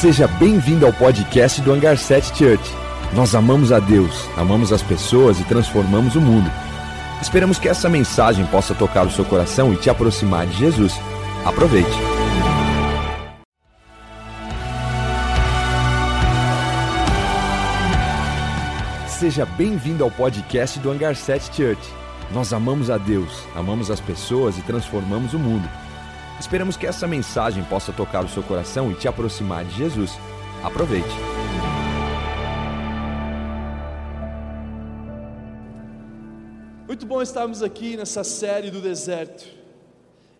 [0.00, 2.62] Seja bem-vindo ao podcast do Hangar 7 Church.
[3.12, 6.48] Nós amamos a Deus, amamos as pessoas e transformamos o mundo.
[7.20, 10.94] Esperamos que essa mensagem possa tocar o seu coração e te aproximar de Jesus.
[11.44, 11.90] Aproveite.
[19.08, 21.82] Seja bem-vindo ao podcast do Hangar 7 Church.
[22.32, 25.68] Nós amamos a Deus, amamos as pessoas e transformamos o mundo.
[26.40, 30.12] Esperamos que essa mensagem possa tocar o seu coração e te aproximar de Jesus.
[30.62, 31.08] Aproveite.
[36.86, 39.46] Muito bom estarmos aqui nessa série do deserto.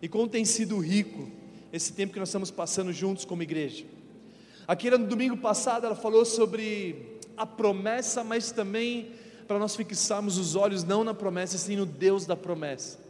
[0.01, 1.29] E como tem sido rico
[1.71, 3.85] esse tempo que nós estamos passando juntos como igreja.
[4.65, 9.11] Aqui no domingo passado ela falou sobre a promessa, mas também
[9.47, 13.08] para nós fixarmos os olhos não na promessa, sim no Deus da promessa.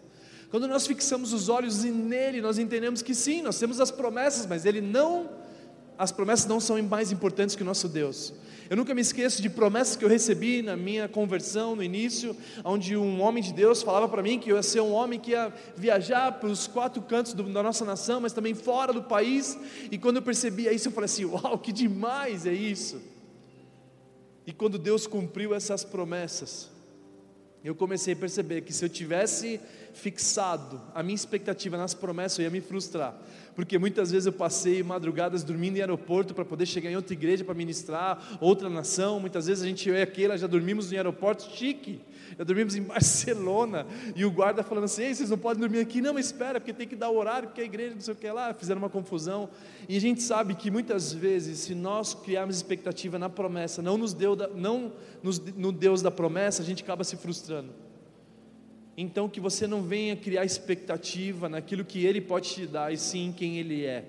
[0.50, 4.66] Quando nós fixamos os olhos nele, nós entendemos que sim, nós temos as promessas, mas
[4.66, 5.30] ele não,
[5.98, 8.34] as promessas não são mais importantes que o nosso Deus.
[8.68, 12.96] Eu nunca me esqueço de promessas que eu recebi na minha conversão no início, onde
[12.96, 15.54] um homem de Deus falava para mim que eu ia ser um homem que ia
[15.76, 19.58] viajar para os quatro cantos do, da nossa nação, mas também fora do país.
[19.92, 23.02] E quando eu percebia isso, eu falei assim: Uau, que demais é isso!
[24.46, 26.70] E quando Deus cumpriu essas promessas,
[27.64, 29.60] eu comecei a perceber que se eu tivesse
[29.94, 33.14] fixado a minha expectativa nas promessas, eu ia me frustrar.
[33.54, 37.44] Porque muitas vezes eu passei madrugadas dormindo em aeroporto para poder chegar em outra igreja
[37.44, 39.20] para ministrar, outra nação.
[39.20, 42.00] Muitas vezes a gente, eu e aquela, já dormimos em aeroporto chique,
[42.38, 43.86] já dormimos em Barcelona.
[44.16, 46.74] E o guarda falando assim: Ei, vocês não podem dormir aqui, não, mas espera, porque
[46.74, 48.54] tem que dar o horário, porque a igreja não sei o que lá.
[48.54, 49.50] Fizeram uma confusão.
[49.88, 54.14] E a gente sabe que muitas vezes, se nós criarmos expectativa na promessa, não nos
[54.14, 57.74] deu, não nos, no Deus da promessa, a gente acaba se frustrando.
[59.02, 63.28] Então que você não venha criar expectativa naquilo que Ele pode te dar, e sim
[63.28, 64.04] em quem Ele é.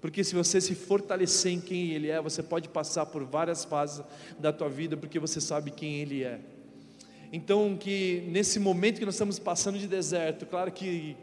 [0.00, 4.04] Porque se você se fortalecer em quem Ele é, você pode passar por várias fases
[4.38, 6.40] da tua vida, porque você sabe quem Ele é.
[7.32, 11.16] Então que nesse momento que nós estamos passando de deserto, claro que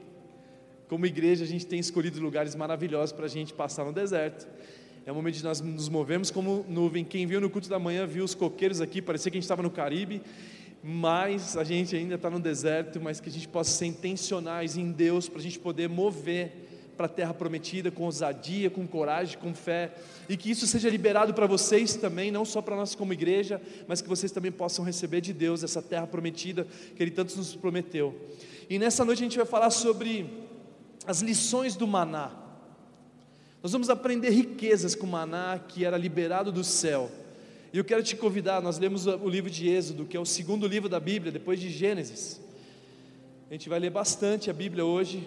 [0.87, 4.47] como igreja a gente tem escolhido lugares maravilhosos para a gente passar no deserto.
[5.05, 7.05] É o momento de nós nos movemos como nuvem.
[7.05, 9.61] Quem viu no culto da manhã viu os coqueiros aqui, parecia que a gente estava
[9.61, 10.21] no Caribe
[10.81, 14.91] mas a gente ainda está no deserto, mas que a gente possa ser intencionais em
[14.91, 16.51] Deus para a gente poder mover
[16.99, 19.93] para a terra prometida com ousadia, com coragem, com fé,
[20.27, 24.01] e que isso seja liberado para vocês também, não só para nós como igreja, mas
[24.01, 26.67] que vocês também possam receber de Deus essa terra prometida
[26.97, 28.13] que Ele tanto nos prometeu.
[28.69, 30.29] E nessa noite a gente vai falar sobre
[31.07, 32.33] as lições do maná.
[33.63, 37.09] Nós vamos aprender riquezas com o maná que era liberado do céu.
[37.71, 40.67] E eu quero te convidar, nós lemos o livro de Êxodo, que é o segundo
[40.67, 42.41] livro da Bíblia, depois de Gênesis.
[43.49, 45.25] A gente vai ler bastante a Bíblia hoje.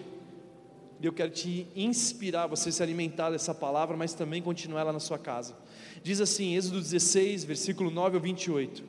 [1.03, 5.01] E eu quero te inspirar, você se alimentar dessa palavra, mas também continuar ela na
[5.01, 5.53] sua casa.
[6.01, 8.81] Diz assim, Êxodo 16, versículo 9 ao 28.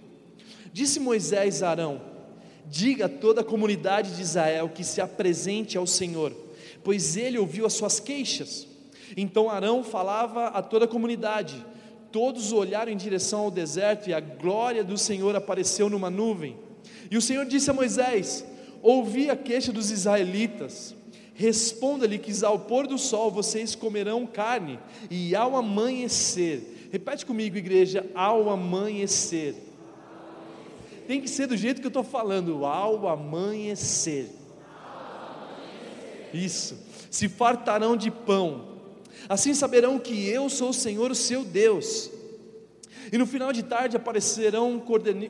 [0.73, 2.01] Disse Moisés a Arão:
[2.67, 6.33] Diga a toda a comunidade de Israel que se apresente ao Senhor,
[6.85, 8.69] pois ele ouviu as suas queixas.
[9.17, 11.67] Então Arão falava a toda a comunidade
[12.15, 16.57] todos olharam em direção ao deserto e a glória do Senhor apareceu numa nuvem.
[17.11, 18.47] E o Senhor disse a Moisés:
[18.81, 20.95] Ouvi a queixa dos israelitas.
[21.35, 24.79] Responda-lhe que ao pôr do sol vocês comerão carne,
[25.11, 29.57] e ao amanhecer, repete comigo, igreja, ao amanhecer.
[31.07, 34.31] Tem que ser do jeito que eu estou falando, ao amanhecer.
[36.33, 36.79] Isso,
[37.11, 38.75] se fartarão de pão,
[39.29, 42.11] Assim saberão que eu sou o Senhor, o seu Deus.
[43.13, 44.83] E no final de tarde aparecerão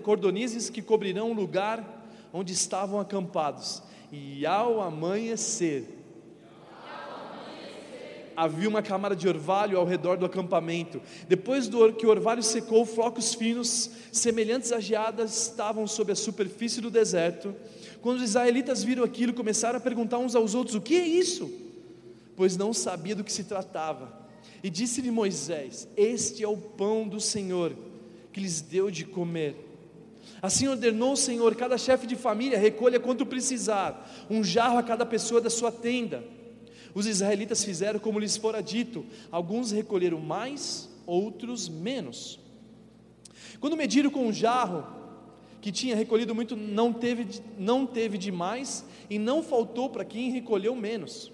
[0.03, 3.83] cordonizes que cobrirão o lugar onde estavam acampados.
[4.15, 5.89] E ao amanhecer,
[8.37, 11.03] havia uma camada de orvalho ao redor do acampamento.
[11.29, 16.81] Depois do que o orvalho secou, flocos finos, semelhantes a geadas, estavam sobre a superfície
[16.81, 17.55] do deserto.
[18.01, 21.65] Quando os israelitas viram aquilo, começaram a perguntar uns aos outros: O que é isso?
[22.37, 24.13] pois não sabia do que se tratava.
[24.63, 27.75] E disse-lhe Moisés: Este é o pão do Senhor,
[28.33, 29.64] que lhes deu de comer.
[30.43, 35.07] Assim ordenou o Senhor: cada chefe de família recolha quanto precisar, um jarro a cada
[35.07, 36.25] pessoa da sua tenda.
[36.95, 42.39] Os israelitas fizeram como lhes fora dito, alguns recolheram mais, outros menos.
[43.59, 44.85] Quando mediram com um jarro,
[45.61, 50.75] que tinha recolhido muito, não teve, não teve demais, e não faltou para quem recolheu
[50.77, 51.33] menos.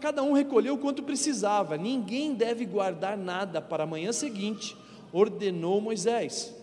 [0.00, 4.76] Cada um recolheu quanto precisava, ninguém deve guardar nada para a manhã seguinte,
[5.12, 6.54] ordenou Moisés.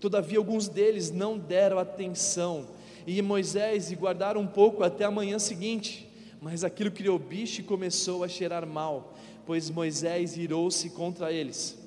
[0.00, 2.68] Todavia, alguns deles não deram atenção,
[3.06, 6.10] e Moisés e guardaram um pouco até a manhã seguinte,
[6.40, 9.14] Mas aquilo criou bicho e começou a cheirar mal,
[9.44, 11.78] pois Moisés irou-se contra eles.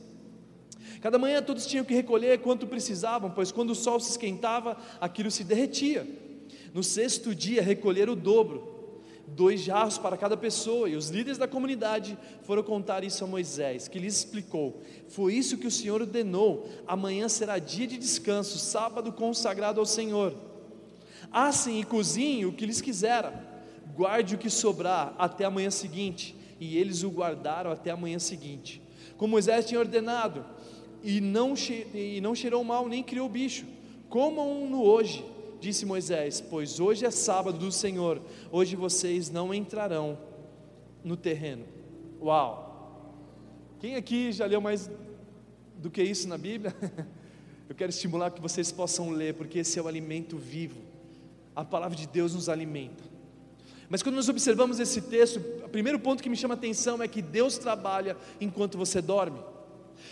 [1.01, 5.31] Cada manhã todos tinham que recolher quanto precisavam, pois quando o sol se esquentava, aquilo
[5.31, 6.07] se derretia.
[6.71, 8.72] No sexto dia, recolher o dobro,
[9.35, 13.88] dois jarros para cada pessoa, e os líderes da comunidade foram contar isso a Moisés,
[13.88, 19.12] que lhes explicou: Foi isso que o Senhor ordenou, amanhã será dia de descanso, sábado
[19.12, 20.33] consagrado ao Senhor.
[21.31, 23.53] Assem e cozinhem o que lhes quiserem
[23.95, 26.36] guarde o que sobrar até a manhã seguinte.
[26.59, 28.81] E eles o guardaram até a manhã seguinte.
[29.18, 30.45] Como Moisés tinha ordenado,
[31.03, 31.53] e não,
[31.94, 33.65] e não cheirou mal, nem criou bicho.
[34.09, 35.25] Comam-no hoje,
[35.63, 38.21] disse Moisés, pois hoje é sábado do Senhor,
[38.51, 40.18] hoje vocês não entrarão
[41.01, 41.63] no terreno.
[42.21, 43.15] Uau!
[43.80, 44.92] Quem aqui já leu mais
[45.77, 46.75] do que isso na Bíblia?
[47.69, 50.81] Eu quero estimular que vocês possam ler, porque esse é o alimento vivo.
[51.56, 53.04] A palavra de Deus nos alimenta.
[53.89, 57.07] Mas quando nós observamos esse texto, o primeiro ponto que me chama a atenção é
[57.07, 59.39] que Deus trabalha enquanto você dorme.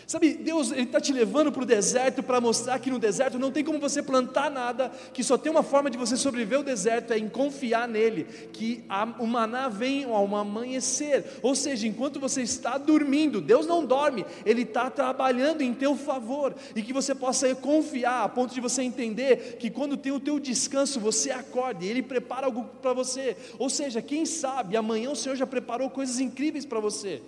[0.06, 3.64] Sabe, Deus está te levando para o deserto para mostrar que no deserto não tem
[3.64, 7.18] como você plantar nada, que só tem uma forma de você sobreviver o deserto é
[7.18, 11.24] em confiar nele, que a, o maná vem ao amanhecer.
[11.42, 16.54] Ou seja, enquanto você está dormindo, Deus não dorme, Ele está trabalhando em teu favor
[16.74, 20.38] e que você possa confiar a ponto de você entender que quando tem o teu
[20.38, 23.36] descanso você acorda e Ele prepara algo para você.
[23.58, 27.22] Ou seja, quem sabe amanhã o Senhor já preparou coisas incríveis para você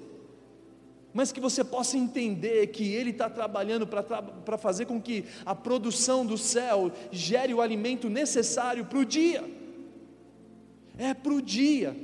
[1.14, 6.26] mas que você possa entender que Ele está trabalhando para fazer com que a produção
[6.26, 9.44] do céu gere o alimento necessário para o dia.
[10.99, 11.96] É para o dia.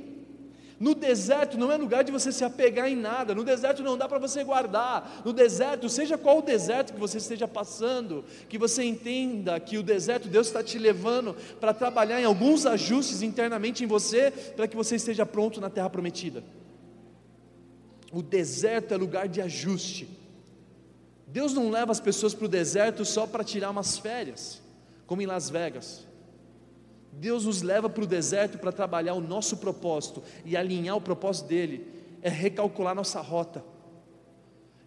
[0.79, 4.09] No deserto não é lugar de você se apegar em nada, no deserto não dá
[4.09, 8.83] para você guardar, no deserto, seja qual o deserto que você esteja passando, que você
[8.83, 13.87] entenda que o deserto Deus está te levando para trabalhar em alguns ajustes internamente em
[13.87, 16.43] você, para que você esteja pronto na terra prometida.
[18.11, 20.07] O deserto é lugar de ajuste.
[21.27, 24.61] Deus não leva as pessoas para o deserto só para tirar umas férias,
[25.07, 26.05] como em Las Vegas.
[27.13, 31.47] Deus nos leva para o deserto para trabalhar o nosso propósito e alinhar o propósito
[31.47, 31.87] dele,
[32.21, 33.63] é recalcular nossa rota.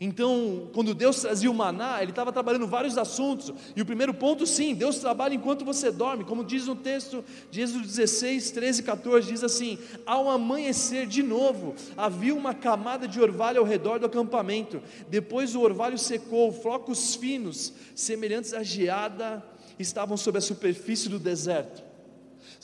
[0.00, 3.52] Então, quando Deus trazia o maná, Ele estava trabalhando vários assuntos.
[3.76, 7.60] E o primeiro ponto, sim, Deus trabalha enquanto você dorme, como diz no texto de
[7.60, 13.20] Êxodo 16, 13 e 14: diz assim: Ao amanhecer de novo, havia uma camada de
[13.20, 14.82] orvalho ao redor do acampamento.
[15.08, 19.44] Depois o orvalho secou, flocos finos, semelhantes à geada,
[19.78, 21.93] estavam sobre a superfície do deserto.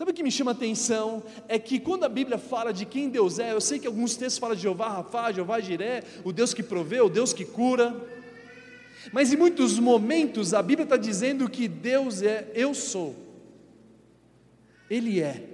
[0.01, 1.23] Sabe o que me chama a atenção?
[1.47, 4.39] É que quando a Bíblia fala de quem Deus é, eu sei que alguns textos
[4.39, 7.95] falam de Jeová Rafá, Jeová Jiré, o Deus que provê, o Deus que cura.
[9.13, 13.15] Mas em muitos momentos a Bíblia está dizendo que Deus é eu sou.
[14.89, 15.45] Ele é.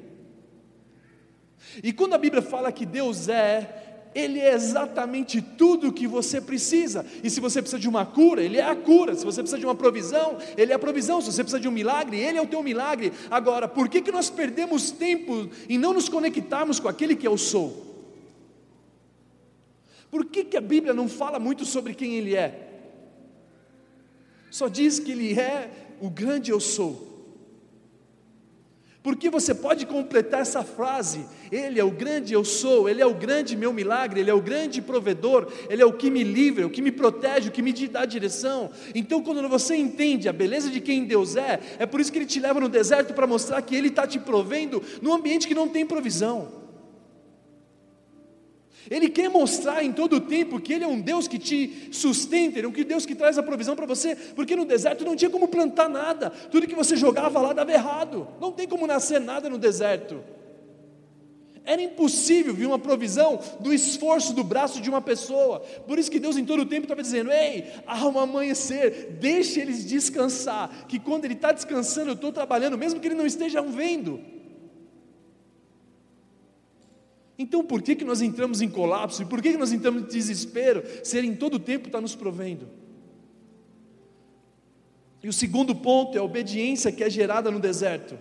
[1.82, 3.86] E quando a Bíblia fala que Deus é,
[4.17, 7.05] ele é exatamente tudo o que você precisa.
[7.23, 9.15] E se você precisa de uma cura, Ele é a cura.
[9.15, 11.21] Se você precisa de uma provisão, Ele é a provisão.
[11.21, 13.13] Se você precisa de um milagre, Ele é o teu milagre.
[13.31, 17.37] Agora, por que, que nós perdemos tempo em não nos conectarmos com aquele que eu
[17.37, 17.95] sou?
[20.11, 22.71] Por que, que a Bíblia não fala muito sobre quem Ele é?
[24.51, 25.71] Só diz que Ele é
[26.01, 27.16] o grande eu sou.
[29.06, 33.15] Porque você pode completar essa frase: Ele é o grande eu sou, Ele é o
[33.15, 36.70] grande meu milagre, Ele é o grande provedor, Ele é o que me livra, o
[36.70, 38.69] que me protege, o que me dá direção.
[38.96, 42.27] Então, quando você entende a beleza de quem Deus é, é por isso que Ele
[42.27, 45.69] te leva no deserto para mostrar que Ele está te provendo num ambiente que não
[45.69, 46.66] tem provisão.
[48.90, 52.58] Ele quer mostrar em todo o tempo que Ele é um Deus que te sustenta,
[52.58, 55.31] Ele é um Deus que traz a provisão para você, porque no deserto não tinha
[55.31, 59.48] como plantar nada, tudo que você jogava lá dava errado, não tem como nascer nada
[59.48, 60.22] no deserto.
[61.66, 66.20] Era impossível vir uma provisão do esforço do braço de uma pessoa, por isso que
[66.20, 71.00] Deus em todo o tempo estava dizendo: Ei, há um amanhecer, deixe eles descansar, que
[71.00, 74.20] quando Ele está descansando, eu estou trabalhando, mesmo que Ele não esteja vendo.
[77.38, 79.22] Então por que, que nós entramos em colapso?
[79.22, 80.82] E por que, que nós entramos em desespero?
[81.05, 82.69] Se Ele em todo o tempo está nos provendo.
[85.22, 88.19] E o segundo ponto é a obediência que é gerada no deserto.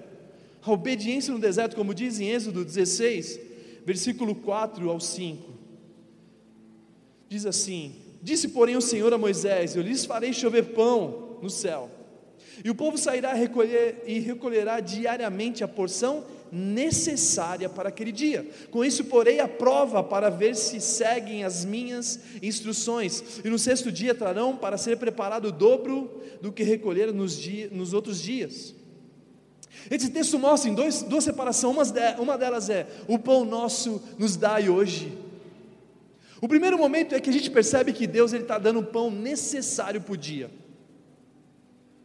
[0.62, 3.40] A obediência no deserto, como diz em Êxodo 16,
[3.86, 5.54] versículo 4 ao 5.
[7.30, 11.92] Diz assim: Disse, porém, o Senhor a Moisés: Eu lhes farei chover pão no céu,
[12.64, 16.26] e o povo sairá recolher e recolherá diariamente a porção
[16.56, 18.50] necessária para aquele dia.
[18.72, 23.42] Com isso, porei a prova para ver se seguem as minhas instruções.
[23.44, 26.10] E no sexto dia trarão para ser preparado o dobro
[26.42, 28.74] do que recolheram nos, dia, nos outros dias.
[29.92, 34.70] Esse texto mostra em dois, duas separações, uma delas é: o pão nosso nos dai
[34.70, 35.16] hoje.
[36.42, 40.02] O primeiro momento é que a gente percebe que Deus está dando o pão necessário
[40.02, 40.50] para o dia.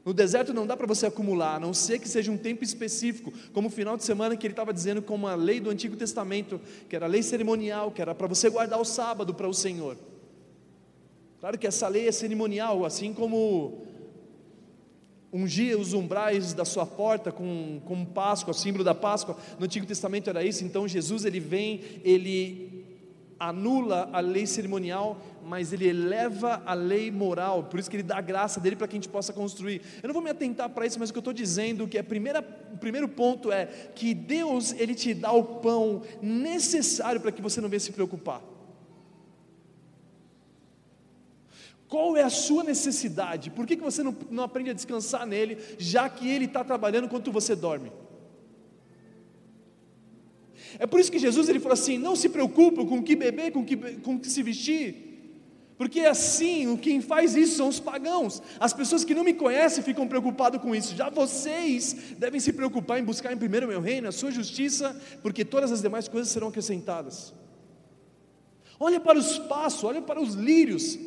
[0.05, 3.33] No deserto não dá para você acumular, a não ser que seja um tempo específico,
[3.53, 6.61] como o final de semana que ele estava dizendo como a lei do Antigo Testamento,
[6.89, 9.97] que era a lei cerimonial, que era para você guardar o sábado para o Senhor.
[11.39, 13.87] Claro que essa lei é cerimonial, assim como
[15.33, 20.29] ungir os umbrais da sua porta com, com Páscoa, símbolo da Páscoa, no Antigo Testamento
[20.29, 22.85] era isso, então Jesus ele vem, ele
[23.39, 28.19] anula a lei cerimonial, mas ele eleva a lei moral, por isso que ele dá
[28.19, 29.83] a graça dele para que a gente possa construir.
[30.01, 32.05] Eu não vou me atentar para isso, mas o que eu estou dizendo que a
[32.05, 32.39] primeira,
[32.73, 37.61] o primeiro ponto é que Deus ele te dá o pão necessário para que você
[37.61, 38.41] não venha se preocupar.
[41.89, 43.51] Qual é a sua necessidade?
[43.51, 47.07] Por que, que você não, não aprende a descansar nele, já que ele está trabalhando
[47.07, 47.91] enquanto você dorme?
[50.79, 53.51] É por isso que Jesus ele falou assim: não se preocupe com o que beber,
[53.51, 55.10] com o que, com o que se vestir.
[55.81, 58.43] Porque assim, quem faz isso são os pagãos.
[58.61, 60.95] As pessoas que não me conhecem ficam preocupadas com isso.
[60.95, 64.95] Já vocês devem se preocupar em buscar em primeiro o meu reino, a sua justiça,
[65.23, 67.33] porque todas as demais coisas serão acrescentadas.
[68.79, 70.99] Olha para os passos, olha para os lírios.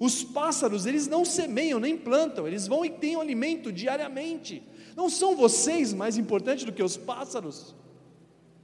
[0.00, 4.64] Os pássaros, eles não semeiam nem plantam, eles vão e têm alimento diariamente.
[4.96, 7.72] Não são vocês mais importantes do que os pássaros?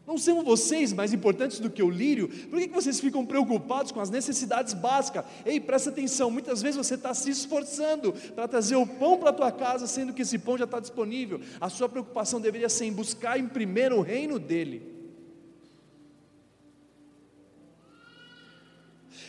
[0.06, 2.28] Não são vocês mais importantes do que o lírio?
[2.28, 5.25] Por que, vocês ficam preocupados com as necessidades básicas?
[5.46, 9.32] Ei, presta atenção, muitas vezes você está se esforçando para trazer o pão para a
[9.32, 11.40] tua casa, sendo que esse pão já está disponível.
[11.58, 14.92] A sua preocupação deveria ser em buscar em primeiro o reino dele.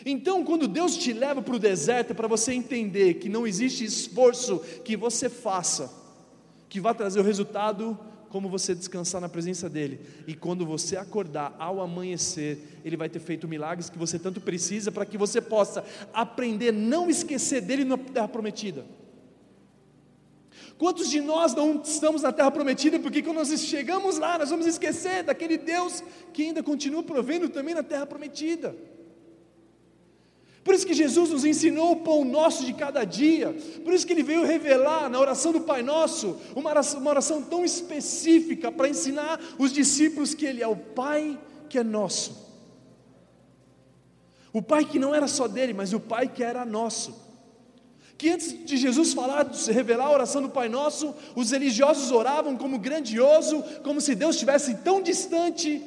[0.04, 3.82] Então, quando Deus te leva para o deserto, é para você entender que não existe
[3.82, 6.04] esforço que você faça
[6.68, 7.98] que vá trazer o resultado
[8.30, 10.00] como você descansar na presença dEle.
[10.26, 14.92] E quando você acordar ao amanhecer, Ele vai ter feito milagres que você tanto precisa
[14.92, 18.84] para que você possa aprender não esquecer dEle na terra prometida.
[20.78, 24.66] Quantos de nós não estamos na terra prometida porque quando nós chegamos lá, nós vamos
[24.66, 26.02] esquecer daquele Deus
[26.32, 28.76] que ainda continua provendo também na terra prometida?
[30.66, 33.56] Por isso que Jesus nos ensinou o pão nosso de cada dia.
[33.84, 37.40] Por isso que ele veio revelar na oração do Pai Nosso uma oração, uma oração
[37.40, 42.44] tão específica para ensinar os discípulos que ele é o Pai que é nosso.
[44.52, 47.14] O Pai que não era só dele, mas o Pai que era nosso.
[48.18, 52.76] Que antes de Jesus falar, revelar a oração do Pai Nosso, os religiosos oravam como
[52.76, 55.80] grandioso, como se Deus estivesse tão distante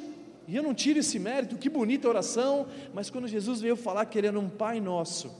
[0.50, 4.40] e eu não tiro esse mérito, que bonita oração, mas quando Jesus veio falar querendo
[4.40, 5.30] um Pai Nosso,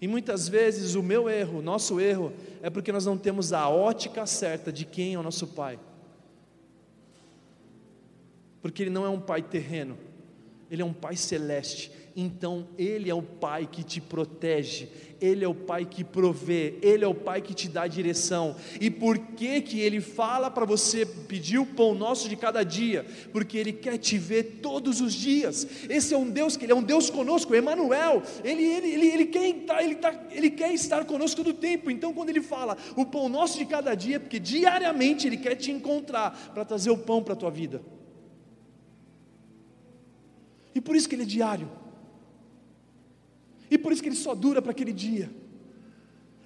[0.00, 4.26] e muitas vezes o meu erro, nosso erro, é porque nós não temos a ótica
[4.26, 5.78] certa de quem é o nosso Pai.
[8.60, 9.96] Porque Ele não é um Pai terreno,
[10.68, 14.88] Ele é um Pai celeste, então Ele é o Pai que te protege,
[15.20, 18.54] Ele é o Pai que provê, Ele é o Pai que te dá direção.
[18.78, 23.06] E por que que Ele fala para você pedir o pão nosso de cada dia?
[23.32, 25.66] Porque Ele quer te ver todos os dias.
[25.88, 28.22] Esse é um Deus que Ele é um Deus conosco, Emmanuel.
[28.44, 31.90] Ele, ele, ele, ele, quer estar, ele, tá, ele quer estar conosco todo o tempo.
[31.90, 35.54] Então quando Ele fala o pão nosso de cada dia, é porque diariamente Ele quer
[35.54, 37.80] te encontrar para trazer o pão para a tua vida.
[40.74, 41.79] E por isso que Ele é diário.
[43.70, 45.30] E por isso que ele só dura para aquele dia.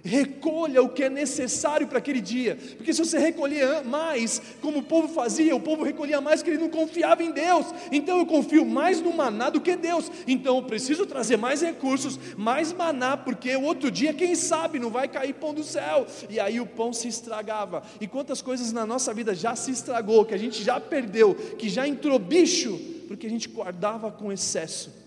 [0.07, 4.83] Recolha o que é necessário para aquele dia, porque se você recolher mais, como o
[4.83, 7.64] povo fazia, o povo recolhia mais porque ele não confiava em Deus.
[7.90, 10.12] Então eu confio mais no maná do que Deus.
[10.28, 14.90] Então eu preciso trazer mais recursos, mais maná, porque o outro dia, quem sabe, não
[14.90, 16.07] vai cair pão do céu.
[16.28, 17.83] E aí o pão se estragava.
[17.99, 21.71] E quantas coisas na nossa vida já se estragou, que a gente já perdeu, que
[21.71, 22.78] já entrou bicho,
[23.09, 25.03] porque a gente guardava com excesso.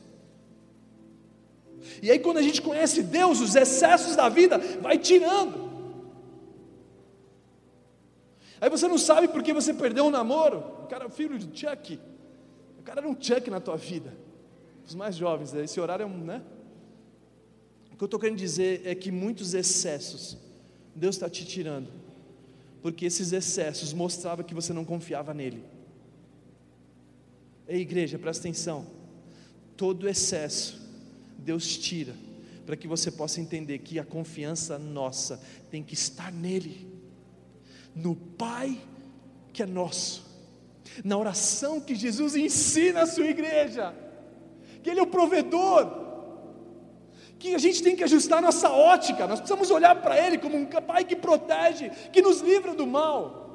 [2.02, 5.68] E aí, quando a gente conhece Deus, os excessos da vida vai tirando.
[8.60, 10.60] Aí você não sabe porque você perdeu um namoro.
[10.84, 12.00] O cara é filho de Chuck.
[12.80, 14.14] O cara era um Chuck na tua vida.
[14.86, 16.42] Os mais jovens, esse horário é um, né?
[17.92, 20.38] O que eu estou querendo dizer é que muitos excessos
[20.98, 21.92] Deus está te tirando,
[22.82, 25.64] porque esses excessos mostravam que você não confiava nele.
[27.68, 28.88] Ei, igreja, presta atenção.
[29.76, 30.87] Todo excesso
[31.38, 32.14] Deus tira,
[32.66, 35.42] para que você possa entender que a confiança nossa
[35.72, 36.88] tem que estar nele,
[37.96, 38.80] no Pai
[39.54, 40.26] que é nosso,
[41.04, 43.94] na oração que Jesus ensina a sua igreja,
[44.84, 46.06] que Ele é o provedor,
[47.40, 50.66] que a gente tem que ajustar nossa ótica, nós precisamos olhar para Ele como um
[50.66, 53.47] Pai que protege, que nos livra do mal.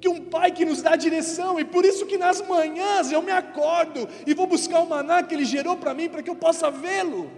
[0.00, 3.30] Que um pai que nos dá direção, e por isso que nas manhãs eu me
[3.30, 6.70] acordo e vou buscar o maná que ele gerou para mim, para que eu possa
[6.70, 7.30] vê-lo.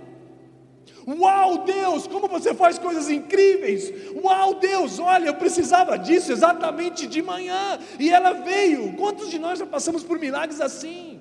[1.06, 3.92] Uau, Deus, como você faz coisas incríveis!
[4.22, 8.92] Uau, Deus, olha, eu precisava disso exatamente de manhã, e ela veio.
[8.94, 11.11] Quantos de nós já passamos por milagres assim?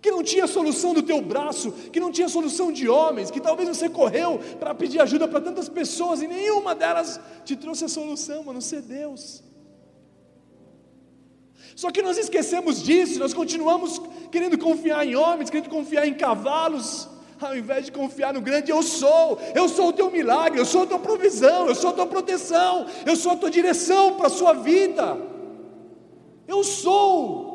[0.00, 3.68] Que não tinha solução do teu braço, que não tinha solução de homens, que talvez
[3.68, 8.48] você correu para pedir ajuda para tantas pessoas e nenhuma delas te trouxe a solução,
[8.48, 9.42] a não ser Deus.
[11.76, 17.08] Só que nós esquecemos disso, nós continuamos querendo confiar em homens, querendo confiar em cavalos,
[17.40, 20.82] ao invés de confiar no grande eu sou, eu sou o teu milagre, eu sou
[20.82, 24.30] a tua provisão, eu sou a tua proteção, eu sou a tua direção para a
[24.30, 25.18] sua vida.
[26.46, 27.49] Eu sou.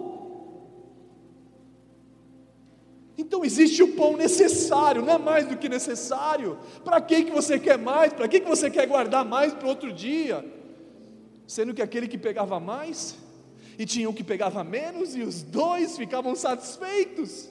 [3.17, 6.57] Então existe o pão necessário, não é mais do que necessário.
[6.83, 8.11] Para que que você quer mais?
[8.11, 10.45] Para que que você quer guardar mais para outro dia?
[11.47, 13.15] Sendo que aquele que pegava mais
[13.77, 17.49] e tinha o que pegava menos e os dois ficavam satisfeitos.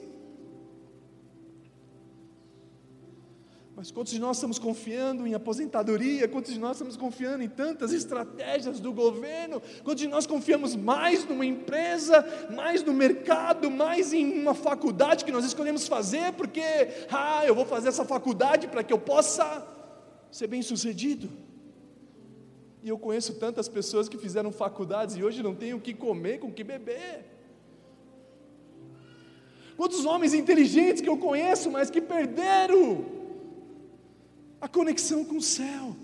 [3.75, 6.29] Mas quantos de nós estamos confiando em aposentadoria?
[6.29, 9.61] Quantos de nós estamos confiando em tantas estratégias do governo?
[9.83, 15.31] Quantos de nós confiamos mais numa empresa, mais no mercado, mais em uma faculdade que
[15.31, 16.61] nós escolhemos fazer, porque,
[17.11, 19.67] ah, eu vou fazer essa faculdade para que eu possa
[20.31, 21.29] ser bem sucedido?
[22.81, 26.39] E eu conheço tantas pessoas que fizeram faculdades e hoje não têm o que comer,
[26.39, 27.25] com o que beber.
[29.75, 33.14] Quantos homens inteligentes que eu conheço, mas que perderam
[34.65, 35.95] a conexão com o céu.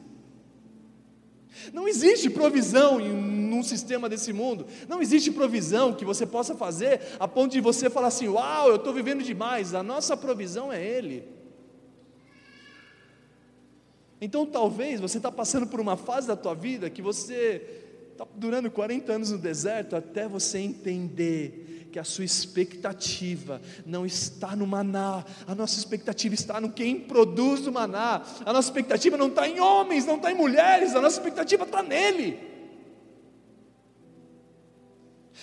[1.74, 4.68] Não existe provisão em um sistema desse mundo.
[4.88, 8.76] Não existe provisão que você possa fazer a ponto de você falar assim: Uau, eu
[8.76, 9.74] estou vivendo demais.
[9.74, 11.28] A nossa provisão é Ele.
[14.22, 17.81] Então talvez você está passando por uma fase da tua vida que você
[18.22, 24.56] está durando 40 anos no deserto até você entender que a sua expectativa não está
[24.56, 29.28] no maná, a nossa expectativa está no quem produz o maná, a nossa expectativa não
[29.28, 32.40] está em homens, não está em mulheres, a nossa expectativa está nele.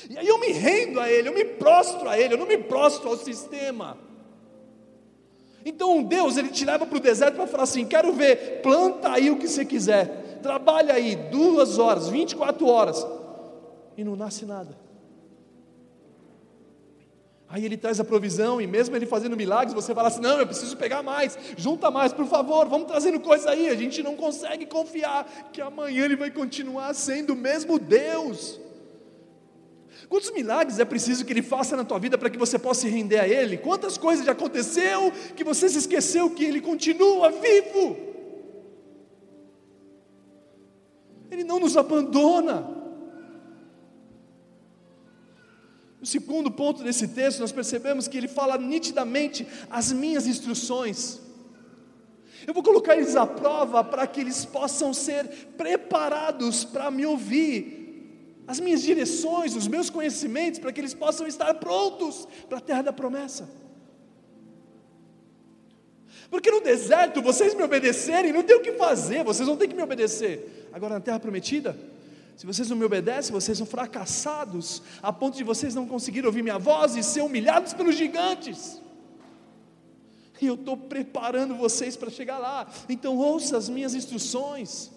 [0.09, 2.57] E aí eu me rendo a Ele, eu me prostro a Ele, eu não me
[2.57, 3.98] prostro ao sistema.
[5.64, 9.31] Então Deus, Ele te leva para o deserto para falar assim: quero ver, planta aí
[9.31, 13.07] o que você quiser, trabalha aí duas horas, 24 horas,
[13.96, 14.77] e não nasce nada.
[17.51, 20.46] Aí ele traz a provisão, e mesmo ele fazendo milagres, você fala assim: não, eu
[20.46, 23.68] preciso pegar mais, junta mais, por favor, vamos trazendo coisa aí.
[23.68, 28.61] A gente não consegue confiar que amanhã ele vai continuar sendo o mesmo Deus.
[30.09, 32.88] Quantos milagres é preciso que ele faça na tua vida para que você possa se
[32.88, 33.57] render a ele?
[33.57, 38.08] Quantas coisas já aconteceu que você se esqueceu que ele continua vivo?
[41.31, 42.77] Ele não nos abandona.
[46.01, 51.21] O segundo ponto desse texto, nós percebemos que ele fala nitidamente as minhas instruções.
[52.47, 57.77] Eu vou colocar eles à prova para que eles possam ser preparados para me ouvir.
[58.47, 62.83] As minhas direções, os meus conhecimentos, para que eles possam estar prontos para a terra
[62.83, 63.67] da promessa.
[66.31, 69.75] Porque no deserto vocês me obedecerem, não tem o que fazer, vocês vão ter que
[69.75, 70.69] me obedecer.
[70.73, 71.77] Agora na terra prometida,
[72.37, 76.43] se vocês não me obedecem, vocês são fracassados, a ponto de vocês não conseguirem ouvir
[76.43, 78.81] minha voz e ser humilhados pelos gigantes.
[80.41, 82.69] E eu estou preparando vocês para chegar lá.
[82.88, 84.91] Então ouça as minhas instruções.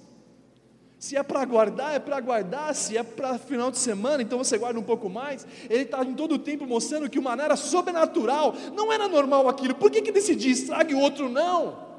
[1.02, 2.76] Se é para guardar, é para guardar.
[2.76, 5.48] Se é para final de semana, então você guarda um pouco mais.
[5.68, 8.54] Ele está em todo o tempo mostrando que uma era sobrenatural.
[8.76, 9.74] Não era normal aquilo.
[9.74, 11.90] Por que, que decidir estrague e o outro não?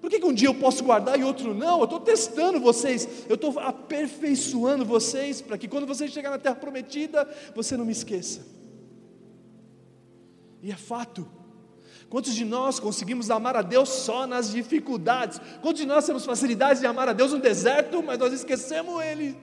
[0.00, 1.78] Por que, que um dia eu posso guardar e outro não?
[1.78, 6.56] Eu estou testando vocês, eu estou aperfeiçoando vocês, para que quando vocês chegarem na terra
[6.56, 8.44] prometida, você não me esqueça.
[10.60, 11.39] E é fato.
[12.10, 15.40] Quantos de nós conseguimos amar a Deus só nas dificuldades?
[15.62, 19.38] Quantos de nós temos facilidade de amar a Deus no deserto, mas nós esquecemos Ele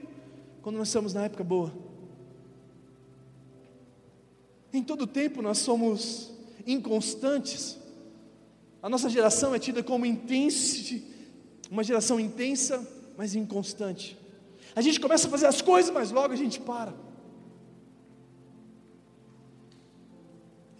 [0.60, 1.72] quando nós estamos na época boa?
[4.70, 6.30] Em todo tempo nós somos
[6.66, 7.78] inconstantes.
[8.82, 10.94] A nossa geração é tida como intensa,
[11.70, 14.14] uma geração intensa, mas inconstante.
[14.76, 16.94] A gente começa a fazer as coisas, mas logo a gente para.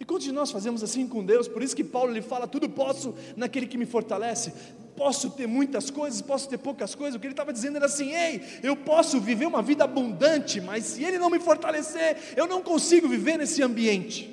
[0.09, 1.47] Quantos de nós fazemos assim com Deus?
[1.47, 4.51] Por isso que Paulo lhe fala: tudo posso naquele que me fortalece.
[4.97, 7.15] Posso ter muitas coisas, posso ter poucas coisas.
[7.15, 10.85] O que ele estava dizendo era assim: ei, eu posso viver uma vida abundante, mas
[10.85, 14.27] se ele não me fortalecer, eu não consigo viver nesse ambiente.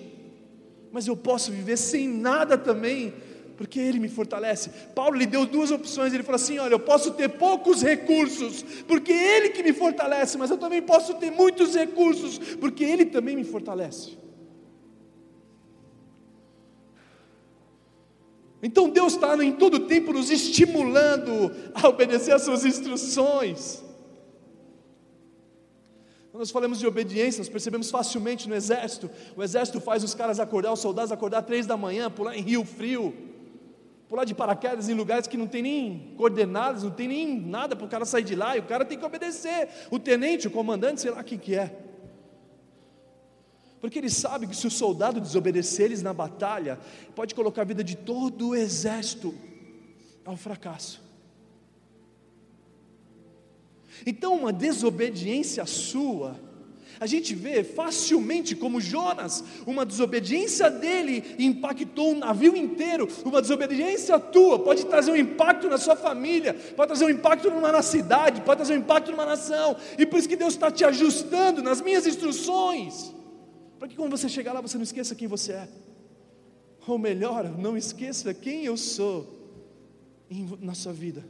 [0.91, 3.12] Mas eu posso viver sem nada também,
[3.55, 4.71] porque Ele me fortalece.
[4.95, 6.15] Paulo lhe deu duas opções.
[6.15, 10.51] Ele falou assim: Olha, eu posso ter poucos recursos, porque Ele que me fortalece, mas
[10.51, 14.25] eu também posso ter muitos recursos, porque Ele também me fortalece.
[18.67, 23.81] Então Deus está em todo tempo nos estimulando a obedecer às suas instruções.
[26.33, 29.09] Quando nós falamos de obediência, nós percebemos facilmente no exército.
[29.37, 32.65] O exército faz os caras acordar, os soldados acordar três da manhã, pular em rio
[32.65, 33.15] frio,
[34.09, 37.87] pular de paraquedas em lugares que não tem nem coordenadas, não tem nem nada para
[37.87, 39.69] o cara sair de lá, e o cara tem que obedecer.
[39.93, 41.73] O tenente, o comandante, sei lá quem que é.
[43.81, 46.79] Porque ele sabe que se o soldado desobedecer eles na batalha,
[47.15, 49.35] pode colocar a vida de todo o exército
[50.25, 51.05] ao fracasso.
[54.05, 56.39] Então, uma desobediência sua,
[56.99, 64.19] a gente vê facilmente como Jonas, uma desobediência dele impactou um navio inteiro, uma desobediência
[64.19, 68.59] tua pode trazer um impacto na sua família, pode trazer um impacto numa cidade, pode
[68.59, 72.07] trazer um impacto numa nação, e por isso que Deus está te ajustando nas minhas
[72.07, 73.15] instruções,
[73.79, 75.69] para que quando você chegar lá você não esqueça quem você é,
[76.87, 79.35] ou melhor, não esqueça quem eu sou
[80.61, 81.25] na sua vida.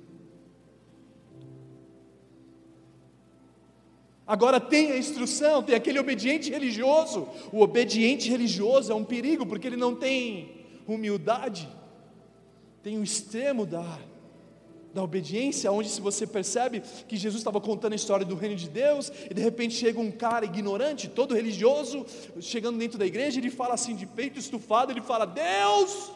[4.26, 7.28] Agora tem a instrução, tem aquele obediente religioso.
[7.52, 11.68] O obediente religioso é um perigo, porque ele não tem humildade,
[12.82, 13.98] tem o extremo da,
[14.96, 18.66] da obediência, onde se você percebe que Jesus estava contando a história do reino de
[18.66, 22.06] Deus, e de repente chega um cara ignorante, todo religioso,
[22.40, 26.10] chegando dentro da igreja, ele fala assim de peito estufado, ele fala: Deus,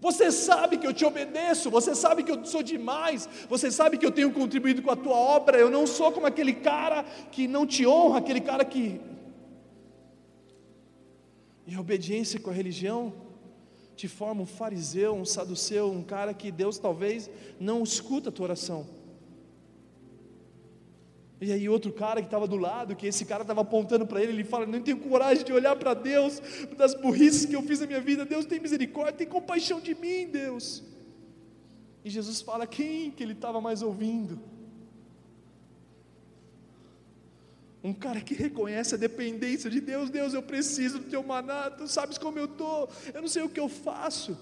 [0.00, 4.06] você sabe que eu te obedeço, você sabe que eu sou demais, você sabe que
[4.06, 7.66] eu tenho contribuído com a tua obra, eu não sou como aquele cara que não
[7.66, 8.98] te honra, aquele cara que.
[11.66, 13.12] E a obediência com a religião
[14.00, 17.28] te forma um fariseu, um saduceu, um cara que Deus talvez
[17.60, 18.86] não escuta a tua oração.
[21.38, 24.32] E aí outro cara que estava do lado, que esse cara estava apontando para ele,
[24.32, 26.40] ele fala: "Não tenho coragem de olhar para Deus
[26.78, 28.24] das burrices que eu fiz na minha vida.
[28.24, 30.82] Deus tem misericórdia, tem compaixão de mim, Deus."
[32.02, 34.40] E Jesus fala quem que ele estava mais ouvindo?
[37.82, 41.88] Um cara que reconhece a dependência de Deus, Deus, eu preciso do teu maná, tu
[41.88, 44.38] sabes como eu estou, eu não sei o que eu faço.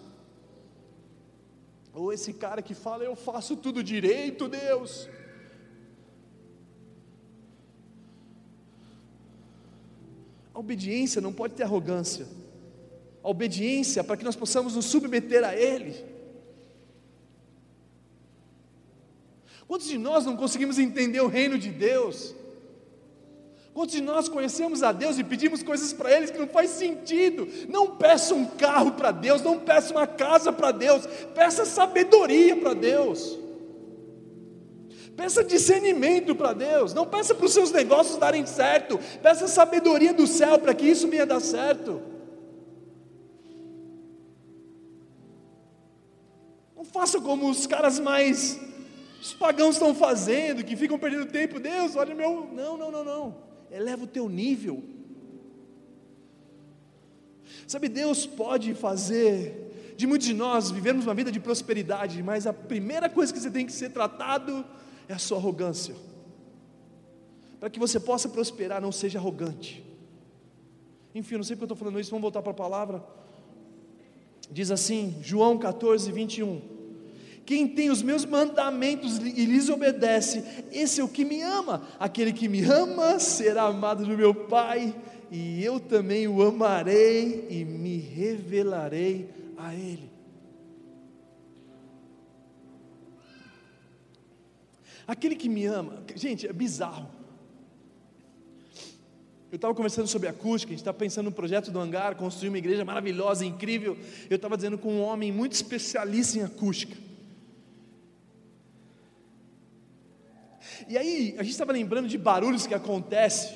[1.94, 5.08] Ou esse cara que fala, eu faço tudo direito, Deus.
[10.52, 12.26] A obediência não pode ter arrogância.
[13.22, 15.94] A obediência é para que nós possamos nos submeter a Ele.
[19.68, 22.34] Quantos de nós não conseguimos entender o reino de Deus?
[23.78, 27.46] Quantos de nós conhecemos a Deus e pedimos coisas para Ele que não faz sentido?
[27.68, 32.74] Não peça um carro para Deus, não peça uma casa para Deus, peça sabedoria para
[32.74, 33.38] Deus.
[35.16, 40.26] Peça discernimento para Deus, não peça para os seus negócios darem certo, peça sabedoria do
[40.26, 42.02] céu para que isso venha dar certo.
[46.74, 48.58] Não faça como os caras mais,
[49.22, 51.60] os pagãos estão fazendo, que ficam perdendo tempo.
[51.60, 52.50] Deus, olha meu.
[52.52, 53.47] Não, não, não, não.
[53.70, 54.82] Eleva o teu nível.
[57.66, 62.52] Sabe, Deus pode fazer de muitos de nós vivermos uma vida de prosperidade, mas a
[62.52, 64.64] primeira coisa que você tem que ser tratado
[65.08, 65.96] é a sua arrogância.
[67.58, 69.84] Para que você possa prosperar, não seja arrogante.
[71.14, 73.04] Enfim, não sei porque eu estou falando isso, vamos voltar para a palavra.
[74.50, 76.77] Diz assim, João 14, 21.
[77.48, 81.82] Quem tem os meus mandamentos e lhes obedece, esse é o que me ama.
[81.98, 84.94] Aquele que me ama será amado do meu Pai,
[85.30, 90.10] e eu também o amarei e me revelarei a Ele.
[95.06, 97.08] Aquele que me ama, gente, é bizarro.
[99.50, 102.58] Eu estava conversando sobre acústica, a gente está pensando no projeto do hangar, construir uma
[102.58, 103.96] igreja maravilhosa, incrível.
[104.28, 107.07] Eu estava dizendo com um homem muito especialista em acústica.
[110.88, 113.54] E aí, a gente estava lembrando de barulhos que acontecem,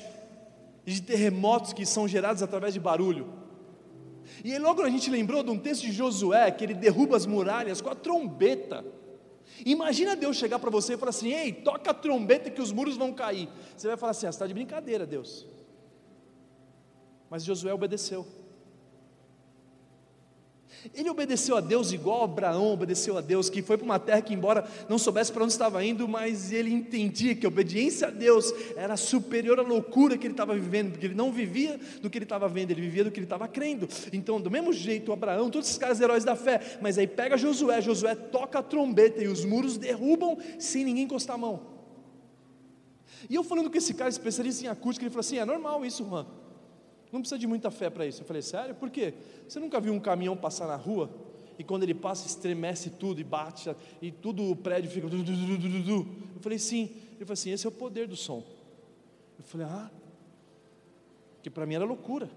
[0.85, 3.33] de terremotos que são gerados através de barulho.
[4.43, 7.25] E aí, logo a gente lembrou de um texto de Josué, que ele derruba as
[7.25, 8.85] muralhas com a trombeta.
[9.65, 12.97] Imagina Deus chegar para você e falar assim: ei, toca a trombeta que os muros
[12.97, 13.49] vão cair.
[13.75, 15.47] Você vai falar assim: ah, você está de brincadeira, Deus.
[17.29, 18.27] Mas Josué obedeceu.
[20.93, 24.33] Ele obedeceu a Deus igual Abraão obedeceu a Deus, que foi para uma terra que,
[24.33, 28.53] embora não soubesse para onde estava indo, mas ele entendia que a obediência a Deus
[28.75, 32.25] era superior à loucura que ele estava vivendo, porque ele não vivia do que ele
[32.25, 33.87] estava vendo, ele vivia do que ele estava crendo.
[34.11, 37.81] Então, do mesmo jeito, Abraão, todos esses caras heróis da fé, mas aí pega Josué,
[37.81, 41.73] Josué toca a trombeta e os muros derrubam sem ninguém encostar a mão.
[43.29, 46.05] E eu falando com esse cara especialista em acústica, ele falou assim: é normal isso,
[46.05, 46.25] Juan.
[47.13, 48.23] Não precisa de muita fé para isso.
[48.23, 48.73] Eu falei, sério?
[48.73, 49.13] Por quê?
[49.47, 51.11] Você nunca viu um caminhão passar na rua
[51.59, 53.69] e quando ele passa estremece tudo e bate
[54.01, 55.05] e tudo o prédio fica.
[55.05, 56.89] Eu falei, sim.
[57.11, 58.43] Ele falou assim: esse é o poder do som.
[59.37, 59.91] Eu falei, ah,
[61.43, 62.27] que para mim era loucura.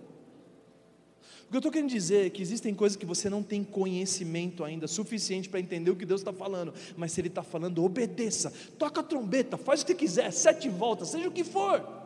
[1.47, 4.63] O que eu estou querendo dizer é que existem coisas que você não tem conhecimento
[4.63, 8.53] ainda suficiente para entender o que Deus está falando, mas se Ele está falando, obedeça,
[8.77, 12.06] toca a trombeta, faz o que quiser, sete voltas, seja o que for.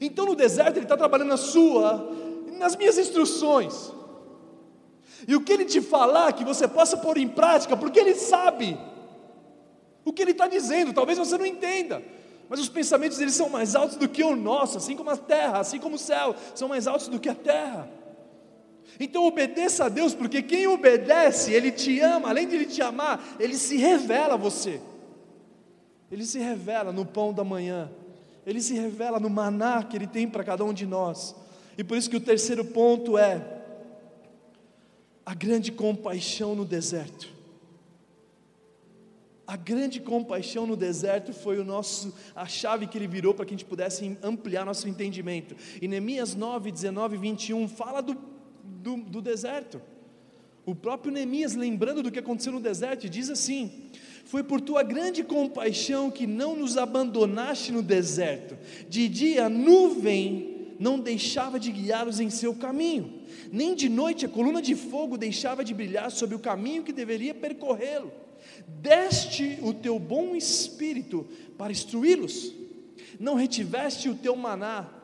[0.00, 2.10] Então no deserto ele está trabalhando na sua,
[2.58, 3.92] nas minhas instruções.
[5.26, 8.78] E o que ele te falar, que você possa pôr em prática, porque ele sabe
[10.04, 12.02] o que ele está dizendo, talvez você não entenda,
[12.48, 15.60] mas os pensamentos dele são mais altos do que o nosso, assim como a terra,
[15.60, 17.88] assim como o céu, são mais altos do que a terra.
[18.98, 23.36] Então obedeça a Deus, porque quem obedece, Ele te ama, além de Ele te amar,
[23.38, 24.80] Ele se revela a você.
[26.10, 27.90] Ele se revela no pão da manhã,
[28.46, 31.34] ele se revela no maná que ele tem para cada um de nós.
[31.76, 33.60] E por isso que o terceiro ponto é
[35.24, 37.30] a grande compaixão no deserto.
[39.46, 43.52] A grande compaixão no deserto foi o nosso a chave que ele virou para que
[43.52, 45.54] a gente pudesse ampliar nosso entendimento.
[45.80, 48.16] E Neemias 9, 19 e 21 fala do,
[48.62, 49.80] do, do deserto.
[50.64, 53.90] O próprio Neemias, lembrando do que aconteceu no deserto, diz assim:
[54.32, 58.56] foi por tua grande compaixão que não nos abandonaste no deserto.
[58.88, 63.12] De dia a nuvem não deixava de guiá-los em seu caminho,
[63.52, 67.34] nem de noite a coluna de fogo deixava de brilhar sobre o caminho que deveria
[67.34, 68.10] percorrê-lo.
[68.66, 72.54] Deste o teu bom espírito para instruí-los,
[73.20, 75.01] não retiveste o teu maná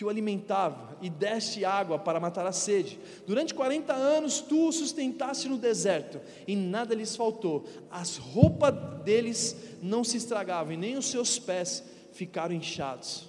[0.00, 2.98] que o alimentava e deste água para matar a sede.
[3.26, 7.66] Durante 40 anos tu o sustentaste no deserto e nada lhes faltou.
[7.90, 8.72] As roupas
[9.04, 11.84] deles não se estragavam e nem os seus pés
[12.14, 13.28] ficaram inchados.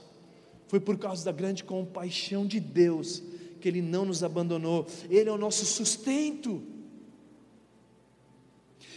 [0.70, 3.22] Foi por causa da grande compaixão de Deus
[3.60, 4.88] que Ele não nos abandonou.
[5.10, 6.64] Ele é o nosso sustento.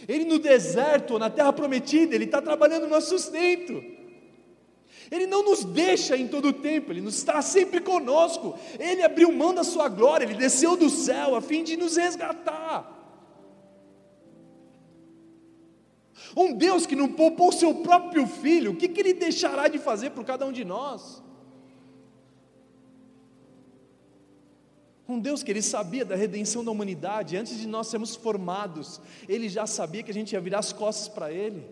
[0.07, 3.83] Ele no deserto, na terra prometida, Ele está trabalhando o nosso sustento.
[5.11, 8.57] Ele não nos deixa em todo o tempo, Ele está sempre conosco.
[8.79, 12.93] Ele abriu mão da sua glória, Ele desceu do céu a fim de nos resgatar.
[16.35, 20.09] Um Deus que não poupou seu próprio filho, o que, que Ele deixará de fazer
[20.11, 21.23] por cada um de nós?
[25.07, 29.47] Um Deus que Ele sabia da redenção da humanidade, antes de nós sermos formados, Ele
[29.47, 31.63] já sabia que a gente ia virar as costas para Ele.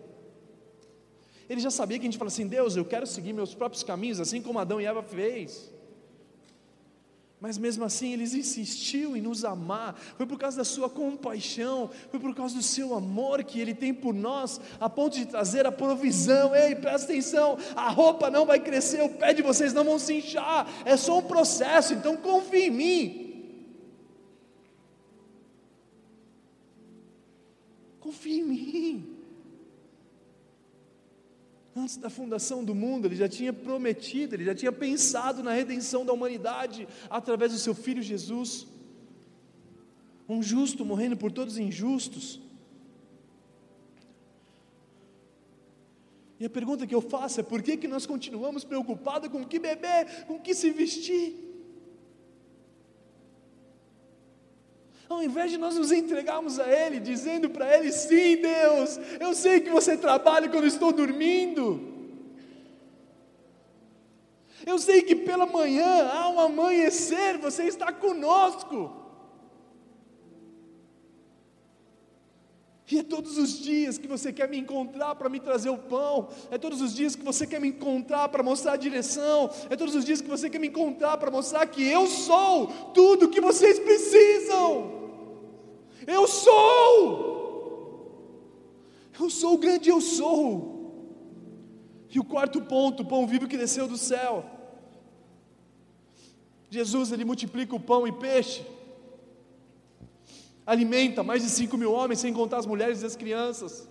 [1.48, 4.20] Ele já sabia que a gente fala assim: Deus, eu quero seguir meus próprios caminhos,
[4.20, 5.72] assim como Adão e Eva fez.
[7.44, 12.18] Mas mesmo assim, ele insistiu em nos amar, foi por causa da sua compaixão, foi
[12.18, 15.70] por causa do seu amor que ele tem por nós, a ponto de trazer a
[15.70, 16.54] provisão.
[16.56, 20.14] Ei, presta atenção, a roupa não vai crescer, o pé de vocês não vão se
[20.14, 23.24] inchar, é só um processo, então confie em mim.
[28.00, 29.13] Confie em mim.
[31.76, 36.06] Antes da fundação do mundo, ele já tinha prometido, ele já tinha pensado na redenção
[36.06, 38.66] da humanidade através do seu filho Jesus.
[40.28, 42.40] Um justo morrendo por todos os injustos.
[46.38, 49.46] E a pergunta que eu faço é: por que, que nós continuamos preocupados com o
[49.46, 51.53] que beber, com o que se vestir?
[55.14, 59.60] Ao invés de nós nos entregarmos a Ele, dizendo para Ele: sim, Deus, eu sei
[59.60, 61.92] que você trabalha quando estou dormindo.
[64.66, 69.02] Eu sei que pela manhã, ao amanhecer, você está conosco.
[72.90, 76.28] E é todos os dias que você quer me encontrar para me trazer o pão,
[76.50, 79.94] é todos os dias que você quer me encontrar para mostrar a direção, é todos
[79.94, 83.40] os dias que você quer me encontrar para mostrar que eu sou tudo o que
[83.40, 85.03] vocês precisam.
[86.06, 87.32] Eu sou!
[89.18, 90.72] Eu sou o grande eu sou.
[92.10, 94.44] E o quarto ponto, o pão vivo que desceu do céu.
[96.70, 98.64] Jesus ele multiplica o pão e peixe
[100.66, 103.88] alimenta mais de 5 mil homens, sem contar as mulheres e as crianças.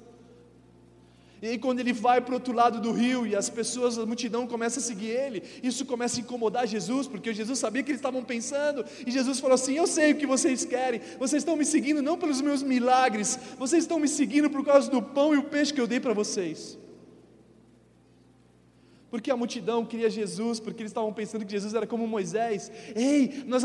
[1.43, 4.05] E aí, quando ele vai para o outro lado do rio e as pessoas, a
[4.05, 7.99] multidão começa a seguir ele, isso começa a incomodar Jesus, porque Jesus sabia que eles
[7.99, 11.65] estavam pensando, e Jesus falou assim: Eu sei o que vocês querem, vocês estão me
[11.65, 15.43] seguindo não pelos meus milagres, vocês estão me seguindo por causa do pão e o
[15.43, 16.79] peixe que eu dei para vocês.
[19.11, 22.71] Porque a multidão queria Jesus, porque eles estavam pensando que Jesus era como Moisés.
[22.95, 23.63] Ei, nós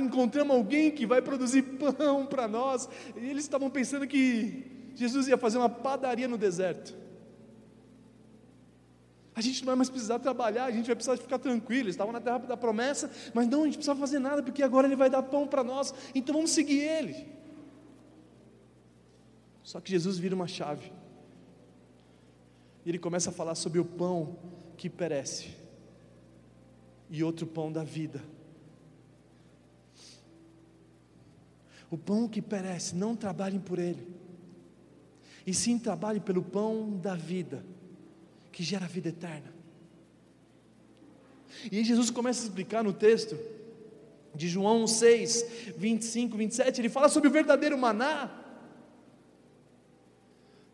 [0.00, 2.88] encontramos alguém que vai produzir pão para nós.
[3.16, 4.62] E eles estavam pensando que
[4.94, 7.07] Jesus ia fazer uma padaria no deserto.
[9.38, 11.84] A gente não vai mais precisar trabalhar, a gente vai precisar ficar tranquilo.
[11.84, 14.88] Eles estavam na terra da promessa, mas não, a gente precisa fazer nada, porque agora
[14.88, 17.14] Ele vai dar pão para nós, então vamos seguir Ele.
[19.62, 20.92] Só que Jesus vira uma chave,
[22.84, 24.36] e Ele começa a falar sobre o pão
[24.76, 25.54] que perece
[27.08, 28.20] e outro pão da vida.
[31.88, 34.04] O pão que perece, não trabalhem por ele,
[35.46, 37.64] e sim trabalhem pelo pão da vida
[38.58, 39.54] que gera vida eterna.
[41.70, 43.38] E aí Jesus começa a explicar no texto
[44.34, 48.28] de João 6, 25, 27, ele fala sobre o verdadeiro maná.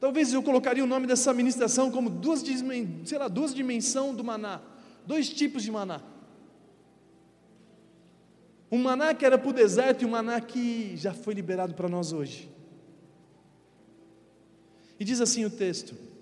[0.01, 2.43] Talvez eu colocaria o nome dessa ministração como duas,
[3.05, 4.63] sei lá, duas dimensões do maná,
[5.07, 6.01] dois tipos de maná.
[8.73, 11.87] Um maná que era para o deserto e um maná que já foi liberado para
[11.87, 12.51] nós hoje.
[14.99, 16.14] E diz assim o texto: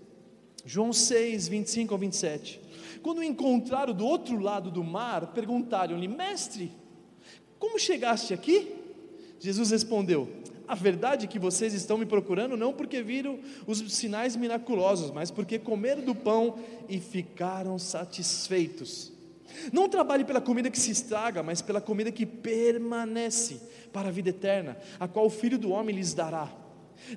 [0.65, 2.61] João 6, 25 ao 27.
[3.03, 6.73] Quando o encontraram do outro lado do mar, perguntaram-lhe: Mestre,
[7.59, 8.75] como chegaste aqui?
[9.41, 10.29] Jesus respondeu:
[10.69, 15.31] A verdade é que vocês estão me procurando não porque viram os sinais miraculosos, mas
[15.31, 19.11] porque comeram do pão e ficaram satisfeitos.
[19.73, 23.61] Não trabalhe pela comida que se estraga, mas pela comida que permanece
[23.93, 26.62] para a vida eterna, a qual o Filho do Homem lhes dará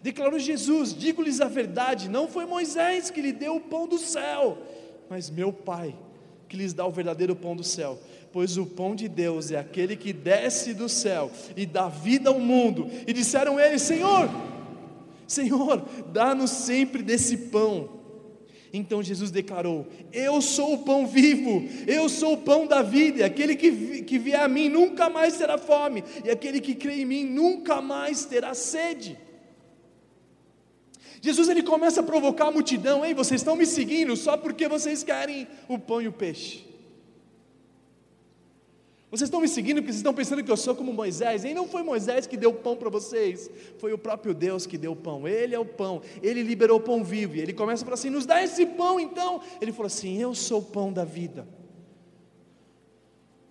[0.02, 4.58] Declarou Jesus: Digo-lhes a verdade, não foi Moisés que lhe deu o pão do céu,
[5.10, 5.96] mas meu Pai
[6.48, 8.00] que lhes dá o verdadeiro pão do céu.
[8.32, 12.40] Pois o pão de Deus é aquele que desce do céu e dá vida ao
[12.40, 12.90] mundo.
[13.08, 14.30] E disseram eles: Senhor,
[15.28, 17.90] Senhor, dá-nos sempre desse pão.
[18.74, 23.56] Então Jesus declarou: Eu sou o pão vivo, eu sou o pão da vida, aquele
[23.56, 27.24] que, que vier a mim nunca mais terá fome, e aquele que crê em mim
[27.24, 29.18] nunca mais terá sede.
[31.26, 35.02] Jesus ele começa a provocar a multidão, ei, vocês estão me seguindo só porque vocês
[35.02, 36.64] querem o pão e o peixe.
[39.10, 41.68] Vocês estão me seguindo porque vocês estão pensando que eu sou como Moisés, e não
[41.68, 44.96] foi Moisés que deu o pão para vocês, foi o próprio Deus que deu o
[44.96, 47.96] pão, Ele é o pão, Ele liberou o pão vivo, e Ele começa a falar
[47.96, 49.42] assim: nos dá esse pão então.
[49.60, 51.48] Ele falou assim: eu sou o pão da vida.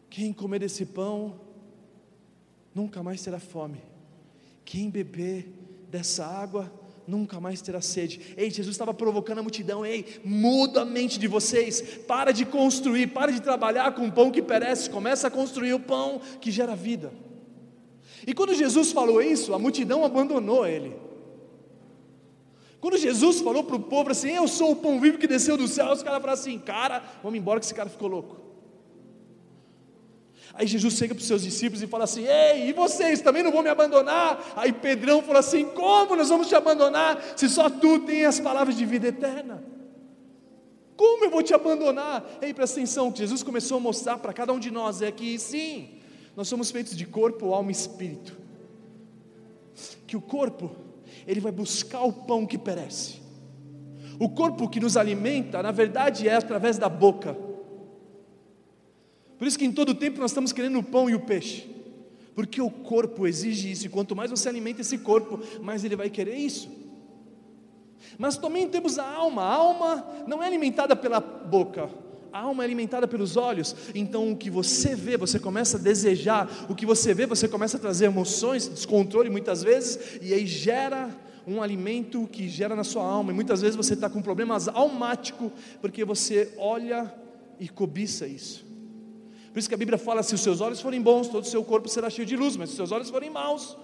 [0.09, 1.41] Quem comer desse pão,
[2.73, 3.83] nunca mais terá fome,
[4.65, 5.49] quem beber
[5.91, 6.73] dessa água,
[7.07, 8.35] nunca mais terá sede.
[8.37, 13.09] Ei, Jesus estava provocando a multidão, ei, muda a mente de vocês, para de construir,
[13.09, 17.13] para de trabalhar com pão que perece, começa a construir o pão que gera vida.
[18.27, 20.97] E quando Jesus falou isso, a multidão abandonou ele.
[22.81, 25.67] Quando Jesus falou para o povo assim, eu sou o pão vivo que desceu do
[25.67, 28.45] céu, os caras falaram assim, cara, vamos embora que esse cara ficou louco.
[30.57, 33.51] Aí Jesus chega para os seus discípulos e fala assim: Ei, e vocês também não
[33.51, 34.53] vão me abandonar?
[34.55, 38.77] Aí Pedrão fala assim: Como nós vamos te abandonar se só tu tens as palavras
[38.77, 39.65] de vida eterna?
[40.97, 42.25] Como eu vou te abandonar?
[42.41, 45.39] Ei, presta atenção, que Jesus começou a mostrar para cada um de nós é que
[45.41, 45.99] sim,
[46.37, 48.37] nós somos feitos de corpo, alma e espírito.
[50.07, 50.71] Que o corpo,
[51.27, 53.21] ele vai buscar o pão que perece.
[54.21, 57.37] O corpo que nos alimenta, na verdade, é através da boca.
[59.39, 61.69] Por isso que em todo tempo nós estamos querendo o pão e o peixe.
[62.35, 66.11] Porque o corpo exige isso, e quanto mais você alimenta esse corpo, mais ele vai
[66.11, 66.69] querer isso.
[68.19, 69.43] Mas também temos a alma.
[69.43, 71.89] A alma não é alimentada pela boca,
[72.33, 73.75] a alma é alimentada pelos olhos.
[73.95, 77.77] Então o que você vê, você começa a desejar, o que você vê, você começa
[77.77, 81.09] a trazer emoções, descontrole muitas vezes, e aí gera
[81.47, 83.31] um alimento que gera na sua alma.
[83.31, 87.13] E muitas vezes você está com problemas almáticos, porque você olha
[87.61, 88.65] e cobiça isso.
[89.55, 91.63] Por isso que a Bíblia fala: se os seus olhos forem bons, todo o seu
[91.63, 93.77] corpo será cheio de luz, mas se os seus olhos forem maus,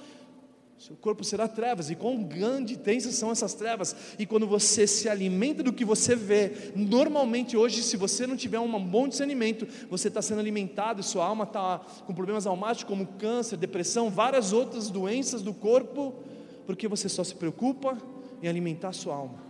[0.77, 3.95] seu corpo será trevas, e quão grande tensas são essas trevas.
[4.19, 8.59] E quando você se alimenta do que você vê, normalmente hoje, se você não tiver
[8.59, 13.07] um bom discernimento, você está sendo alimentado e sua alma está com problemas almáticos como
[13.19, 16.15] câncer, depressão, várias outras doenças do corpo,
[16.67, 17.97] porque você só se preocupa
[18.43, 19.50] em alimentar sua alma.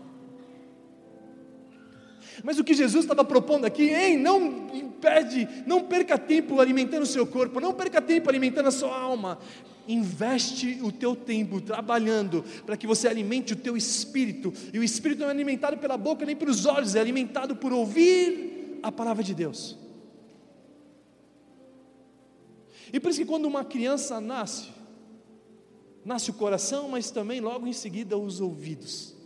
[2.42, 7.06] Mas o que Jesus estava propondo aqui, ei, não impede, não perca tempo alimentando o
[7.06, 9.38] seu corpo, não perca tempo alimentando a sua alma.
[9.88, 15.20] investe o teu tempo trabalhando para que você alimente o teu espírito, e o espírito
[15.20, 19.34] não é alimentado pela boca nem pelos olhos, é alimentado por ouvir a palavra de
[19.34, 19.76] Deus.
[22.92, 24.68] E por isso que quando uma criança nasce,
[26.04, 29.19] nasce o coração, mas também logo em seguida os ouvidos.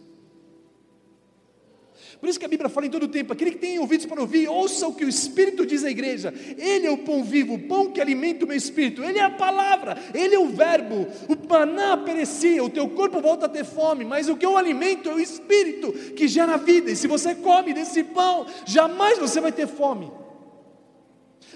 [2.25, 4.49] Por isso que a Bíblia fala em todo tempo: aquele que tem ouvidos para ouvir,
[4.49, 6.33] ouça o que o Espírito diz à igreja.
[6.57, 9.05] Ele é o pão vivo, o pão que alimenta o meu espírito.
[9.05, 11.07] Ele é a palavra, ele é o verbo.
[11.29, 15.11] O maná perecia, o teu corpo volta a ter fome, mas o que eu alimento
[15.11, 16.91] é o Espírito que gera vida.
[16.91, 20.11] E se você come desse pão, jamais você vai ter fome.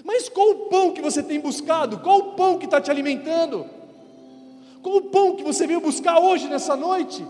[0.03, 1.97] Mas qual o pão que você tem buscado?
[1.97, 3.65] Qual o pão que está te alimentando?
[4.83, 7.25] Qual o pão que você veio buscar hoje, nessa noite?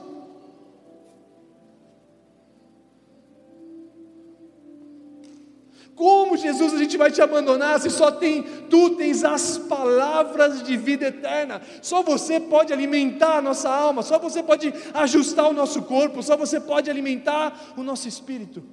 [5.99, 10.77] Como Jesus a gente vai te abandonar se só tem tu tens as palavras de
[10.77, 11.61] vida eterna?
[11.81, 16.37] Só você pode alimentar a nossa alma, só você pode ajustar o nosso corpo, só
[16.37, 18.63] você pode alimentar o nosso espírito.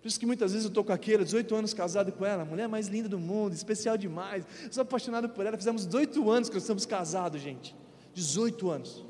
[0.00, 2.46] Por isso que muitas vezes eu estou com aquela, 18 anos casado com ela, a
[2.46, 4.46] mulher mais linda do mundo, especial demais.
[4.70, 7.74] Sou apaixonado por ela, fizemos 18 anos que nós estamos casados, gente.
[8.14, 9.04] 18 anos.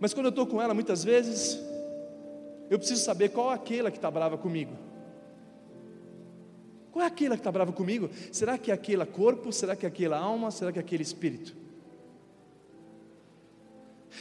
[0.00, 1.58] Mas quando eu estou com ela, muitas vezes,
[2.70, 4.72] eu preciso saber qual é aquela que está brava comigo.
[6.92, 8.08] Qual é aquela que está brava comigo?
[8.30, 9.52] Será que é aquele corpo?
[9.52, 10.50] Será que é aquela alma?
[10.50, 11.56] Será que é aquele espírito?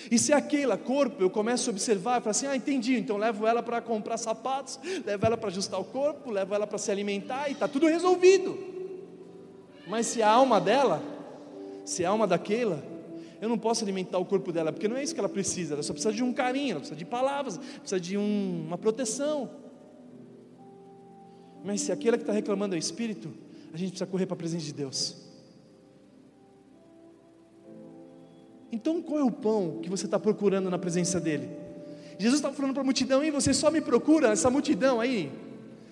[0.10, 3.46] E se aquela corpo, eu começo a observar e falo assim: ah, entendi, então levo
[3.46, 7.50] ela para comprar sapatos, levo ela para ajustar o corpo, levo ela para se alimentar
[7.50, 8.58] e está tudo resolvido.
[9.88, 11.02] Mas se a alma dela,
[11.86, 12.84] se a alma daquela,
[13.42, 15.84] eu não posso alimentar o corpo dela, porque não é isso que ela precisa, ela
[15.84, 19.50] só precisa de um carinho, ela precisa de palavras, precisa de um, uma proteção.
[21.64, 23.30] Mas se aquela que está reclamando é o espírito,
[23.74, 25.16] a gente precisa correr para a presença de Deus.
[28.72, 31.50] Então qual é o pão que você está procurando na presença dEle?
[32.18, 35.32] Jesus estava falando para a multidão, e você só me procura, essa multidão aí,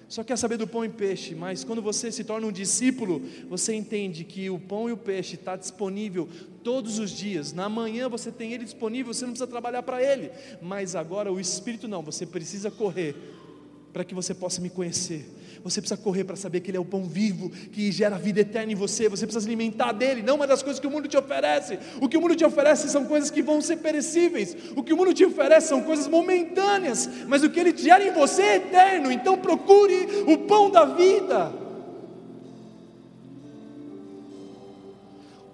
[0.07, 3.73] só quer saber do pão e peixe, mas quando você se torna um discípulo, você
[3.73, 6.29] entende que o pão e o peixe está disponível
[6.63, 7.51] todos os dias.
[7.51, 10.31] Na manhã você tem ele disponível, você não precisa trabalhar para ele,
[10.61, 13.36] mas agora o Espírito não, você precisa correr
[13.97, 15.25] para que você possa me conhecer.
[15.63, 18.71] Você precisa correr para saber que Ele é o pão vivo que gera vida eterna
[18.71, 19.09] em você.
[19.09, 21.79] Você precisa se alimentar dele, não uma das coisas que o mundo te oferece.
[21.99, 24.55] O que o mundo te oferece são coisas que vão ser perecíveis.
[24.75, 27.09] O que o mundo te oferece são coisas momentâneas.
[27.27, 29.11] Mas o que Ele gera em você é eterno.
[29.11, 31.51] Então procure o pão da vida.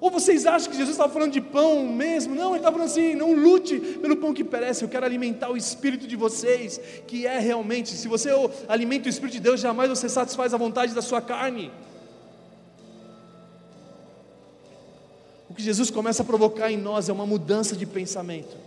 [0.04, 2.36] Ou vocês acham que Jesus estava falando de pão mesmo?
[2.36, 5.56] Não, ele estava falando assim: não lute pelo pão que perece, eu quero alimentar o
[5.56, 6.78] espírito de vocês,
[7.08, 8.30] que é realmente, se você
[8.68, 11.72] alimenta o espírito de Deus, jamais você satisfaz a vontade da sua carne.
[15.49, 18.58] O que Jesus começa a provocar em nós é uma mudança de pensamento.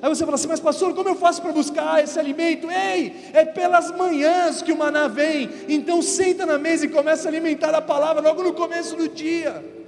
[0.00, 2.70] Aí você fala assim, mas pastor, como eu faço para buscar esse alimento?
[2.70, 5.50] Ei, é pelas manhãs que o maná vem.
[5.68, 9.81] Então senta na mesa e começa a alimentar a palavra logo no começo do dia.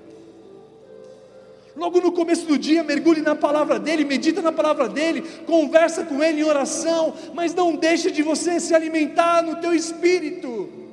[1.76, 6.22] Logo no começo do dia, mergulhe na palavra dele, medita na palavra dele, conversa com
[6.22, 10.84] ele em oração, mas não deixe de você se alimentar no teu espírito.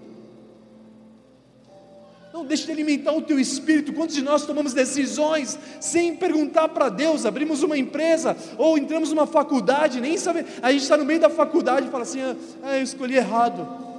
[2.33, 3.93] Não deixe de alimentar o teu espírito.
[3.93, 7.25] Quantos de nós tomamos decisões sem perguntar para Deus?
[7.25, 10.45] Abrimos uma empresa ou entramos numa faculdade, nem sabe.
[10.61, 12.21] A gente está no meio da faculdade e fala assim:
[12.63, 13.90] ah, eu escolhi errado.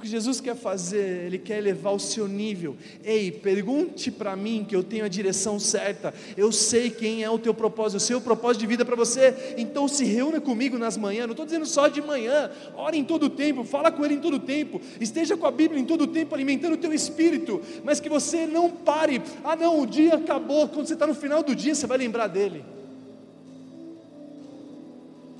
[0.00, 2.76] Que Jesus quer fazer, Ele quer elevar o seu nível.
[3.04, 6.12] Ei, pergunte para mim que eu tenho a direção certa.
[6.36, 9.54] Eu sei quem é o teu propósito, o propósito de vida para você.
[9.56, 11.26] Então se reúna comigo nas manhãs.
[11.26, 12.50] Não estou dizendo só de manhã.
[12.74, 14.80] Ore em todo o tempo, fala com Ele em todo o tempo.
[15.00, 17.60] Esteja com a Bíblia em todo o tempo, alimentando o teu espírito.
[17.84, 19.22] Mas que você não pare.
[19.44, 20.68] Ah, não, o dia acabou.
[20.68, 22.64] Quando você está no final do dia, você vai lembrar dele.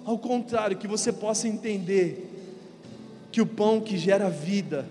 [0.05, 2.30] Ao contrário, que você possa entender
[3.31, 4.87] que o pão que gera vida,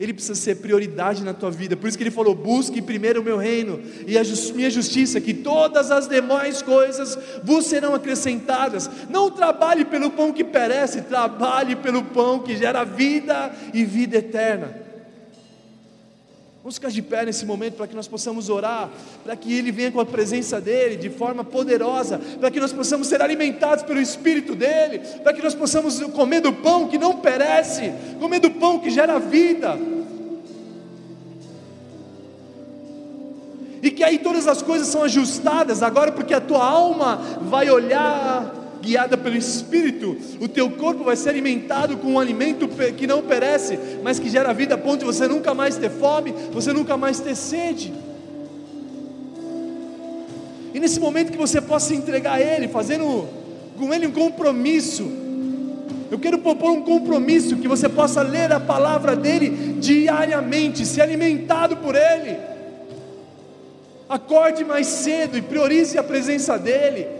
[0.00, 1.76] ele precisa ser prioridade na tua vida.
[1.76, 4.22] Por isso que ele falou: busque primeiro o meu reino e a
[4.54, 8.88] minha justiça, que todas as demais coisas vos serão acrescentadas.
[9.08, 14.87] Não trabalhe pelo pão que perece, trabalhe pelo pão que gera vida e vida eterna.
[16.68, 18.90] Vamos ficar de pé nesse momento para que nós possamos orar,
[19.24, 23.06] para que Ele venha com a presença dEle de forma poderosa, para que nós possamos
[23.06, 27.90] ser alimentados pelo Espírito dEle, para que nós possamos comer do pão que não perece,
[28.20, 29.78] comer do pão que gera vida.
[33.82, 38.57] E que aí todas as coisas são ajustadas agora, porque a tua alma vai olhar
[38.80, 43.78] guiada pelo Espírito, o teu corpo vai ser alimentado com um alimento que não perece,
[44.02, 47.20] mas que gera vida a ponto de você nunca mais ter fome, você nunca mais
[47.20, 47.92] ter sede.
[50.72, 53.26] E nesse momento que você possa entregar a Ele, fazendo
[53.76, 55.10] com Ele um compromisso,
[56.10, 61.76] eu quero propor um compromisso que você possa ler a palavra dele diariamente, ser alimentado
[61.76, 62.36] por Ele.
[64.08, 67.17] Acorde mais cedo e priorize a presença dEle.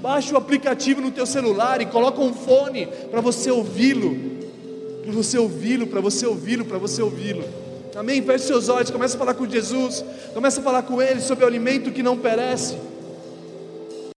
[0.00, 4.16] Baixe o aplicativo no teu celular e coloca um fone para você ouvi-lo,
[5.02, 7.44] para você ouvi-lo, para você ouvi-lo, para você ouvi-lo.
[7.94, 8.22] Amém?
[8.22, 11.46] Feche seus olhos, comece a falar com Jesus, comece a falar com Ele sobre o
[11.46, 12.76] alimento que não perece.